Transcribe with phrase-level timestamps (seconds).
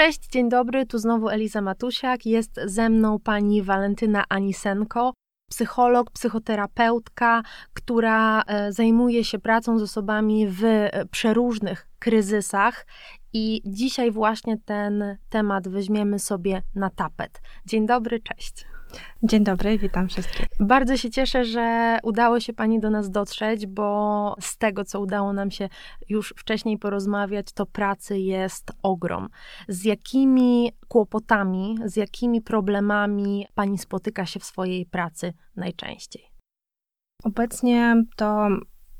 [0.00, 2.26] Cześć, dzień dobry, tu znowu Eliza Matusiak.
[2.26, 5.12] Jest ze mną pani Walentyna Anisenko,
[5.50, 7.42] psycholog, psychoterapeutka,
[7.72, 12.86] która e, zajmuje się pracą z osobami w e, przeróżnych kryzysach.
[13.32, 17.40] I dzisiaj właśnie ten temat weźmiemy sobie na tapet.
[17.66, 18.69] Dzień dobry, cześć.
[19.22, 20.46] Dzień dobry, witam wszystkich.
[20.60, 25.32] Bardzo się cieszę, że udało się Pani do nas dotrzeć, bo z tego, co udało
[25.32, 25.68] nam się
[26.08, 29.28] już wcześniej porozmawiać, to pracy jest ogrom.
[29.68, 36.22] Z jakimi kłopotami, z jakimi problemami Pani spotyka się w swojej pracy najczęściej?
[37.24, 38.48] Obecnie to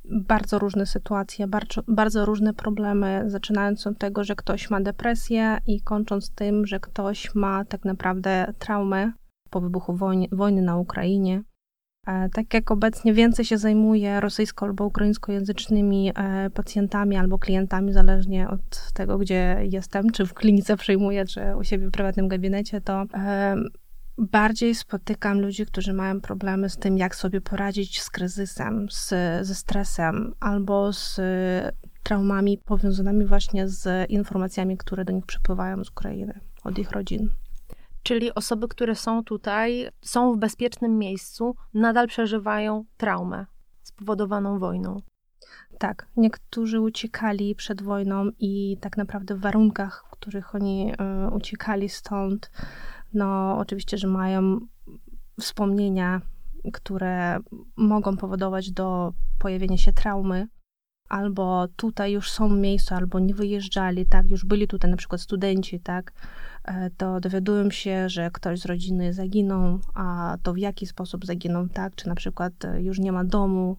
[0.05, 5.83] bardzo różne sytuacje, bardzo, bardzo różne problemy, zaczynając od tego, że ktoś ma depresję i
[5.83, 9.13] kończąc tym, że ktoś ma tak naprawdę traumę
[9.51, 11.43] po wybuchu wojny, wojny na Ukrainie.
[12.07, 18.49] E, tak jak obecnie więcej się zajmuję rosyjsko- albo ukraińskojęzycznymi e, pacjentami albo klientami, zależnie
[18.49, 23.05] od tego, gdzie jestem, czy w klinice przyjmuję, czy u siebie w prywatnym gabinecie, to
[23.15, 23.57] e,
[24.19, 29.09] bardziej spotykam ludzi, którzy mają problemy z tym, jak sobie poradzić z kryzysem, z,
[29.47, 31.21] ze stresem albo z
[32.03, 37.29] traumami powiązanymi właśnie z informacjami, które do nich przypływają z Ukrainy, od ich rodzin.
[38.03, 43.47] Czyli osoby, które są tutaj, są w bezpiecznym miejscu, nadal przeżywają traumę
[43.83, 44.97] spowodowaną wojną.
[45.79, 51.89] Tak, niektórzy uciekali przed wojną i tak naprawdę w warunkach, w których oni y, uciekali
[51.89, 52.51] stąd,
[53.15, 54.61] no oczywiście, że mają
[55.41, 56.21] wspomnienia,
[56.73, 57.39] które
[57.77, 60.49] mogą powodować do pojawienia się traumy,
[61.11, 65.81] albo tutaj już są miejsca, albo nie wyjeżdżali, tak, już byli tutaj na przykład studenci,
[65.81, 66.13] tak,
[66.65, 71.69] E, to dowiadują się, że ktoś z rodziny zaginął, a to w jaki sposób zaginął,
[71.69, 71.95] tak?
[71.95, 73.77] Czy na przykład e, już nie ma domu,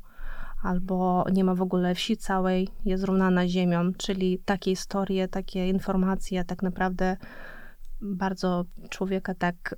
[0.63, 6.45] albo nie ma w ogóle wsi całej, jest zrównana ziemią, czyli takie historie, takie informacje
[6.45, 7.17] tak naprawdę
[8.01, 9.75] bardzo człowieka tak...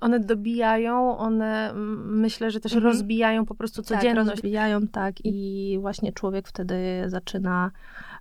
[0.00, 1.72] One dobijają, one
[2.04, 2.92] myślę, że też mhm.
[2.92, 4.26] rozbijają po prostu tak, codzienność.
[4.26, 7.70] Tak, rozbijają, tak i właśnie człowiek wtedy zaczyna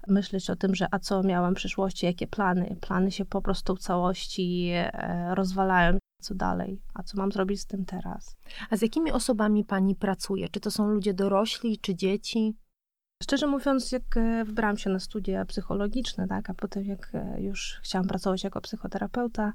[0.07, 2.75] myśleć o tym, że a co miałam w przyszłości, jakie plany.
[2.81, 5.97] Plany się po prostu w całości e, rozwalają.
[6.21, 6.81] Co dalej?
[6.93, 8.35] A co mam zrobić z tym teraz?
[8.69, 10.49] A z jakimi osobami pani pracuje?
[10.49, 12.55] Czy to są ludzie dorośli, czy dzieci?
[13.25, 17.79] Szczerze mówiąc, jak e, wybrałam się na studia psychologiczne, tak, a potem jak e, już
[17.83, 19.53] chciałam pracować jako psychoterapeuta,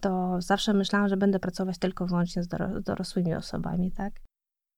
[0.00, 2.48] to zawsze myślałam, że będę pracować tylko wyłącznie z
[2.84, 4.12] dorosłymi osobami, tak.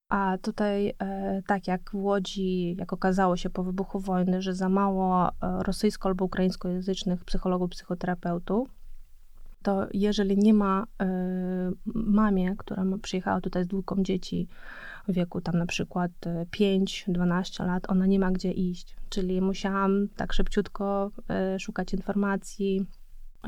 [0.09, 4.69] A tutaj, e, tak jak w Łodzi, jak okazało się po wybuchu wojny, że za
[4.69, 8.69] mało rosyjsko- albo ukraińskojęzycznych psychologów, psychoterapeutów,
[9.63, 10.87] to jeżeli nie ma
[11.95, 14.49] mamie, która przyjechała tutaj z dwójką dzieci
[15.09, 16.11] w wieku tam na przykład
[16.57, 18.97] 5-12 lat, ona nie ma gdzie iść.
[19.09, 21.11] Czyli musiałam tak szybciutko
[21.59, 22.87] szukać informacji,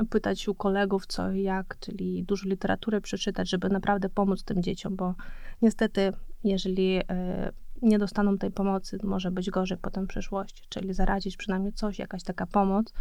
[0.09, 4.95] pytać u kolegów co i jak, czyli dużo literatury przeczytać, żeby naprawdę pomóc tym dzieciom,
[4.95, 5.15] bo
[5.61, 7.51] niestety, jeżeli e,
[7.81, 12.23] nie dostaną tej pomocy, może być gorzej potem w przyszłości, czyli zaradzić przynajmniej coś, jakaś
[12.23, 12.93] taka pomoc.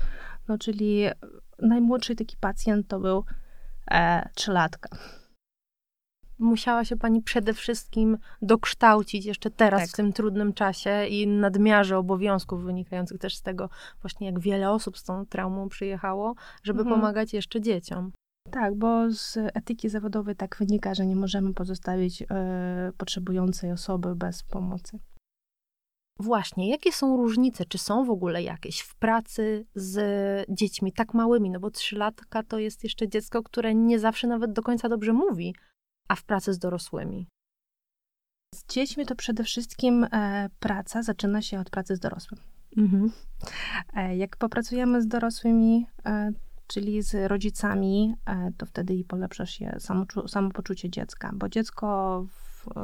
[0.48, 1.04] No, czyli
[1.58, 3.24] najmłodszy taki pacjent to był
[3.90, 4.88] e, trzylatka
[6.38, 9.90] musiała się pani przede wszystkim dokształcić jeszcze teraz tak.
[9.90, 13.68] w tym trudnym czasie i nadmiarze obowiązków wynikających też z tego
[14.02, 17.00] właśnie jak wiele osób z tą traumą przyjechało, żeby mhm.
[17.00, 18.12] pomagać jeszcze dzieciom.
[18.50, 22.26] Tak, bo z etyki zawodowej tak wynika, że nie możemy pozostawić y,
[22.96, 24.98] potrzebującej osoby bez pomocy.
[26.18, 31.50] Właśnie, jakie są różnice, czy są w ogóle jakieś w pracy z dziećmi tak małymi?
[31.50, 35.54] No bo trzylatka to jest jeszcze dziecko, które nie zawsze nawet do końca dobrze mówi,
[36.08, 37.28] a w pracy z dorosłymi?
[38.54, 42.40] Z dziećmi to przede wszystkim e, praca zaczyna się od pracy z dorosłym.
[42.76, 43.10] Mhm.
[43.94, 46.32] E, jak popracujemy z dorosłymi, e,
[46.66, 48.14] czyli z rodzicami,
[48.56, 49.76] to wtedy i polepsza się
[50.26, 52.26] samopoczucie dziecka, bo dziecko,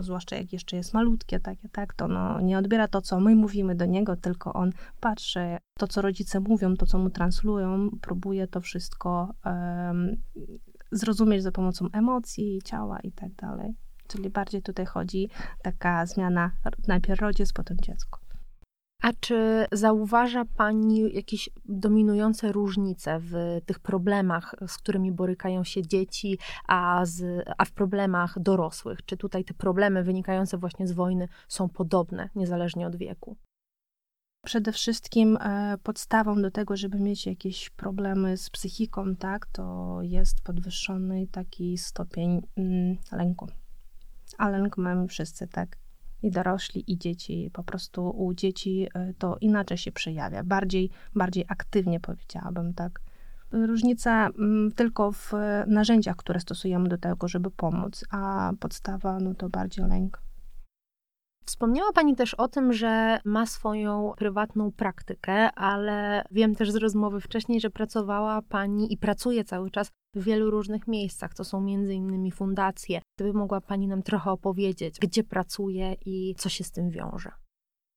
[0.01, 3.75] zwłaszcza jak jeszcze jest malutkie, takie, tak, to no, nie odbiera to, co my mówimy
[3.75, 8.61] do niego, tylko on patrzy to, co rodzice mówią, to, co mu translują, próbuje to
[8.61, 9.35] wszystko
[10.93, 13.75] zrozumieć za pomocą emocji, ciała i tak dalej.
[14.07, 15.29] Czyli bardziej tutaj chodzi
[15.63, 16.51] taka zmiana
[16.89, 18.21] najpierw rodzic, potem dziecko.
[19.03, 26.39] A czy zauważa Pani jakieś dominujące różnice w tych problemach, z którymi borykają się dzieci,
[26.69, 29.05] a, z, a w problemach dorosłych?
[29.07, 33.37] Czy tutaj te problemy wynikające właśnie z wojny są podobne, niezależnie od wieku?
[34.45, 40.41] Przede wszystkim e, podstawą do tego, żeby mieć jakieś problemy z psychiką, tak, to jest
[40.41, 43.47] podwyższony taki stopień mm, lęku.
[44.39, 45.77] A lęk mamy wszyscy, tak?
[46.23, 47.51] I dorośli, i dzieci.
[47.53, 50.45] Po prostu u dzieci e, to inaczej się przejawia.
[50.45, 53.01] Bardziej, bardziej aktywnie powiedziałabym, tak?
[53.53, 55.33] Różnica mm, tylko w
[55.67, 60.23] narzędziach, które stosujemy do tego, żeby pomóc, a podstawa no to bardziej lęk.
[61.45, 67.21] Wspomniała Pani też o tym, że ma swoją prywatną praktykę, ale wiem też z rozmowy
[67.21, 71.35] wcześniej, że pracowała Pani i pracuje cały czas w wielu różnych miejscach.
[71.35, 73.01] To są między innymi fundacje.
[73.19, 77.31] Gdyby mogła Pani nam trochę opowiedzieć, gdzie pracuje i co się z tym wiąże.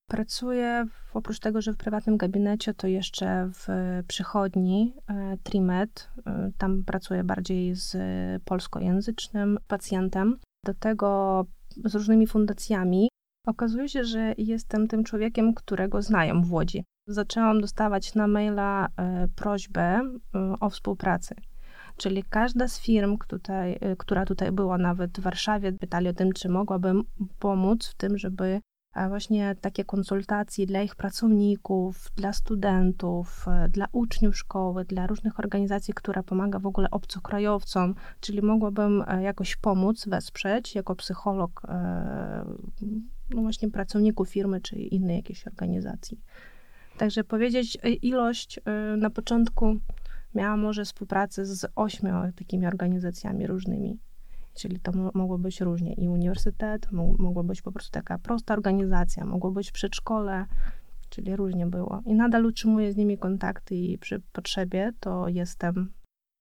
[0.10, 3.68] Pracuję oprócz tego, że w prywatnym gabinecie, to jeszcze w
[4.08, 6.10] przychodni e, Trimed.
[6.26, 7.96] E, tam pracuję bardziej z
[8.44, 10.38] polskojęzycznym pacjentem.
[10.66, 11.46] Do tego
[11.86, 13.10] z różnymi fundacjami.
[13.48, 16.86] Okazuje się, że jestem tym człowiekiem, którego znają w Łodzi.
[17.08, 20.02] Zaczęłam dostawać na maila e, prośbę
[20.60, 21.36] o współpracy.
[21.98, 26.50] Czyli każda z firm, tutaj, która tutaj była, nawet w Warszawie, pytali o tym, czy
[26.50, 27.04] mogłabym
[27.40, 28.62] pomóc w tym, żeby
[29.08, 35.94] właśnie takie konsultacje dla ich pracowników, dla studentów, e, dla uczniów szkoły, dla różnych organizacji,
[35.94, 42.46] która pomaga w ogóle obcokrajowcom, czyli mogłabym e, jakoś pomóc, wesprzeć jako psycholog e,
[43.36, 46.20] no właśnie pracowników firmy czy innej jakiejś organizacji.
[46.98, 48.60] Także powiedzieć ilość
[48.98, 49.76] na początku
[50.36, 54.00] miałam może współpracę z ośmiu takimi organizacjami różnymi.
[54.54, 55.94] Czyli to mogło być różnie.
[55.94, 60.46] I uniwersytet, mogła być po prostu taka prosta organizacja, mogło być przedszkole,
[61.10, 62.02] czyli różnie było.
[62.06, 65.92] I nadal utrzymuję z nimi kontakty i przy potrzebie to jestem.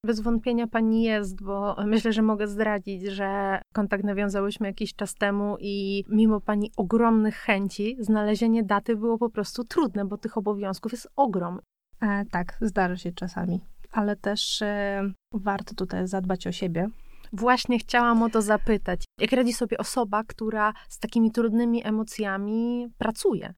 [0.07, 5.57] Bez wątpienia pani jest, bo myślę, że mogę zdradzić, że kontakt nawiązałyśmy jakiś czas temu
[5.61, 11.09] i mimo pani ogromnych chęci, znalezienie daty było po prostu trudne, bo tych obowiązków jest
[11.17, 11.61] ogrom.
[12.01, 13.61] E, tak, zdarza się czasami,
[13.93, 15.03] ale też e,
[15.33, 16.89] warto tutaj zadbać o siebie,
[17.33, 19.05] Właśnie chciałam o to zapytać.
[19.21, 23.55] Jak radzi sobie osoba, która z takimi trudnymi emocjami pracuje?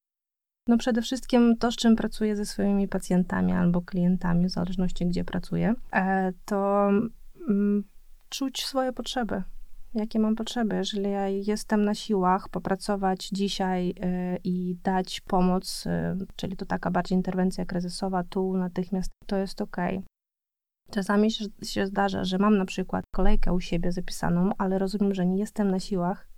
[0.68, 5.24] No przede wszystkim to, z czym pracuję ze swoimi pacjentami albo klientami, w zależności gdzie
[5.24, 6.88] pracuję, e, to
[7.48, 7.84] mm,
[8.28, 9.42] czuć swoje potrzeby.
[9.94, 10.76] Jakie mam potrzeby?
[10.76, 16.90] Jeżeli ja jestem na siłach popracować dzisiaj e, i dać pomoc, e, czyli to taka
[16.90, 19.76] bardziej interwencja kryzysowa tu natychmiast, to jest ok.
[20.90, 21.30] Czasami
[21.62, 25.70] się, zdarza, że mam na przykład kolejkę u siebie zapisaną, ale rozumiem, że nie jestem
[25.70, 26.28] na siłach,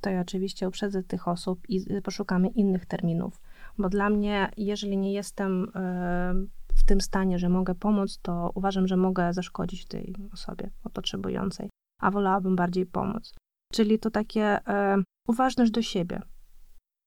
[0.00, 3.40] to ja oczywiście uprzedzę tych osób i poszukamy innych terminów.
[3.80, 6.34] Bo dla mnie, jeżeli nie jestem e,
[6.76, 12.10] w tym stanie, że mogę pomóc, to uważam, że mogę zaszkodzić tej osobie potrzebującej, a
[12.10, 13.34] wolałabym bardziej pomóc.
[13.72, 16.22] Czyli to takie e, uważność do siebie.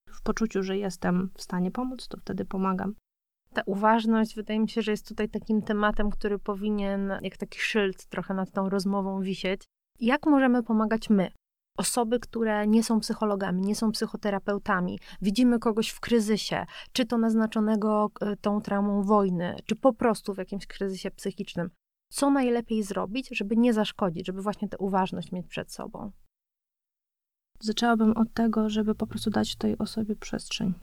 [0.10, 2.96] W poczuciu, że jestem w stanie pomóc, to wtedy pomagam
[3.54, 8.06] ta uważność wydaje mi się, że jest tutaj takim tematem, który powinien jak taki szyld
[8.06, 9.62] trochę nad tą rozmową wisieć.
[10.00, 11.32] Jak możemy pomagać my?
[11.78, 18.12] Osoby, które nie są psychologami, nie są psychoterapeutami, widzimy kogoś w kryzysie, czy to naznaczonego
[18.22, 21.70] e, tą traumą wojny, czy po prostu w jakimś kryzysie psychicznym.
[22.12, 26.12] Co najlepiej zrobić, żeby nie zaszkodzić, żeby właśnie tę uważność mieć przed sobą?
[27.60, 30.74] Zaczęłabym od tego, żeby po prostu dać tej osobie przestrzeń.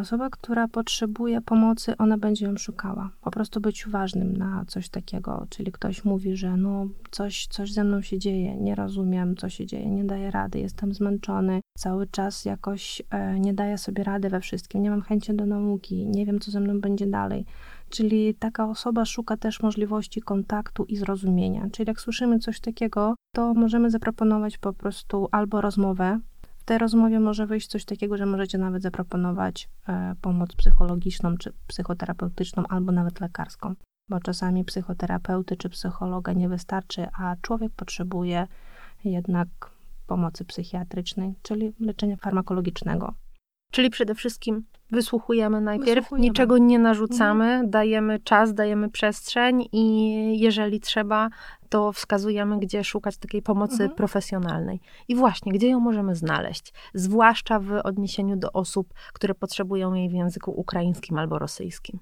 [0.00, 3.10] Osoba, która potrzebuje pomocy, ona będzie ją szukała.
[3.20, 5.46] Po prostu być uważnym na coś takiego.
[5.50, 9.66] Czyli ktoś mówi, że no coś, coś ze mną się dzieje, nie rozumiem, co się
[9.66, 14.40] dzieje, nie daję rady, jestem zmęczony, cały czas jakoś e, nie daję sobie rady we
[14.40, 17.44] wszystkim, nie mam chęci do nauki, nie wiem, co ze mną będzie dalej.
[17.88, 21.68] Czyli taka osoba szuka też możliwości kontaktu i zrozumienia.
[21.72, 26.20] Czyli jak słyszymy coś takiego, to możemy zaproponować po prostu albo rozmowę,
[26.64, 31.52] w tej rozmowie może wyjść coś takiego, że możecie nawet zaproponować e, pomoc psychologiczną czy
[31.66, 33.74] psychoterapeutyczną, albo nawet lekarską,
[34.08, 38.46] bo czasami psychoterapeuty czy psychologa nie wystarczy, a człowiek potrzebuje
[39.04, 39.48] jednak
[40.06, 43.14] pomocy psychiatrycznej, czyli leczenia farmakologicznego.
[43.70, 46.28] Czyli przede wszystkim wysłuchujemy najpierw, wysłuchujemy.
[46.28, 47.70] niczego nie narzucamy, mhm.
[47.70, 51.28] dajemy czas, dajemy przestrzeń i jeżeli trzeba,
[51.68, 53.90] to wskazujemy, gdzie szukać takiej pomocy mhm.
[53.90, 54.80] profesjonalnej.
[55.08, 60.12] I właśnie, gdzie ją możemy znaleźć, zwłaszcza w odniesieniu do osób, które potrzebują jej w
[60.12, 61.98] języku ukraińskim albo rosyjskim.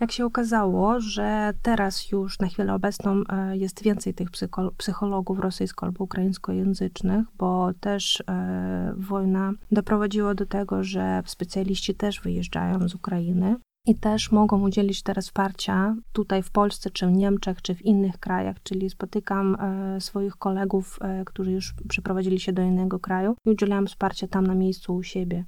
[0.00, 4.28] Jak się okazało, że teraz już na chwilę obecną e, jest więcej tych
[4.76, 12.88] psychologów rosyjsko- albo ukraińskojęzycznych, bo też e, wojna doprowadziła do tego, że specjaliści też wyjeżdżają
[12.88, 17.74] z Ukrainy i też mogą udzielić teraz wsparcia tutaj w Polsce, czy w Niemczech, czy
[17.74, 23.36] w innych krajach, czyli spotykam e, swoich kolegów, którzy już przeprowadzili się do innego kraju
[23.46, 25.44] i udzielają wsparcia tam na miejscu u siebie.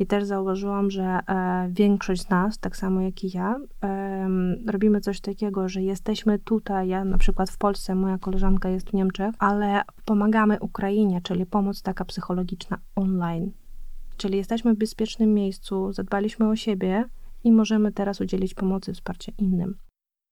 [0.00, 4.28] I też zauważyłam, że e, większość z nas, tak samo jak i ja, e,
[4.66, 8.92] robimy coś takiego, że jesteśmy tutaj, ja na przykład w Polsce, moja koleżanka jest w
[8.92, 13.52] Niemczech, ale pomagamy Ukrainie, czyli pomoc taka psychologiczna online.
[14.16, 17.04] Czyli jesteśmy w bezpiecznym miejscu, zadbaliśmy o siebie
[17.44, 19.76] i możemy teraz udzielić pomocy, wsparcia innym.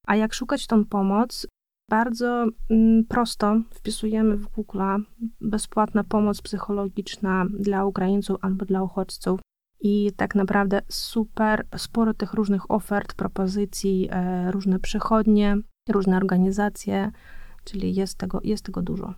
[0.07, 1.47] A jak szukać tą pomoc?
[1.90, 4.83] Bardzo mm, prosto wpisujemy w Google
[5.40, 9.40] bezpłatna pomoc psychologiczna dla Ukraińców albo dla uchodźców.
[9.84, 15.56] I tak naprawdę super, sporo tych różnych ofert, propozycji, e, różne przychodnie,
[15.88, 17.10] różne organizacje,
[17.64, 19.14] czyli jest tego, jest tego dużo.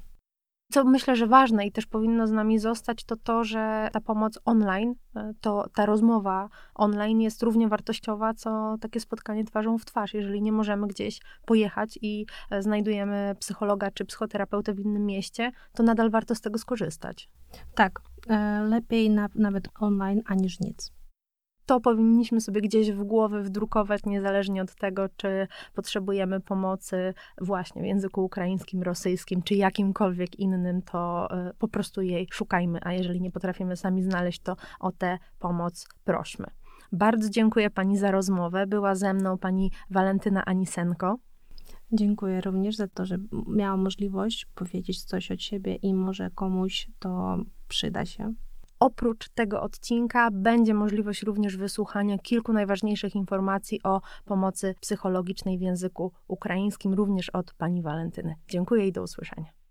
[0.73, 4.39] Co myślę, że ważne i też powinno z nami zostać, to to, że ta pomoc
[4.45, 10.15] online, e, to ta rozmowa online jest równie wartościowa, co takie spotkanie twarzą w twarz.
[10.15, 15.83] Jeżeli nie możemy gdzieś pojechać i e, znajdujemy psychologa czy psychoterapeutę w innym mieście, to
[15.83, 17.29] nadal warto z tego skorzystać.
[17.75, 18.01] Tak,
[18.69, 20.93] lepiej na, nawet online, aniż nic
[21.67, 27.85] to powinniśmy sobie gdzieś w głowie wdrukować, niezależnie od tego, czy potrzebujemy pomocy właśnie w
[27.85, 33.31] języku ukraińskim, rosyjskim, czy jakimkolwiek innym, to e, po prostu jej szukajmy, a jeżeli nie
[33.31, 36.47] potrafimy sami znaleźć, to o tę pomoc prośmy.
[36.93, 38.67] Bardzo dziękuję Pani za rozmowę.
[38.67, 41.17] Była ze mną Pani Walentyna Anisenko.
[41.93, 47.39] Dziękuję również za to, że miałam możliwość powiedzieć coś od siebie i może komuś to
[47.69, 48.35] przyda się.
[48.81, 56.13] Oprócz tego odcinka będzie możliwość również wysłuchania kilku najważniejszych informacji o pomocy psychologicznej w języku
[56.29, 58.35] ukraińskim, również od pani Walentyny.
[58.49, 59.64] Dziękuję i do usłyszenia.